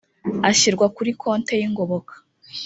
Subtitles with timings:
[0.49, 2.13] ashyirwa kuri konti y ingoboka